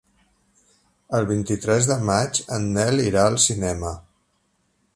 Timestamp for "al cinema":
3.27-3.93